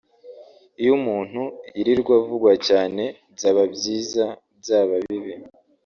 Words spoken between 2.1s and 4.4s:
avugwa cyane byaba byiza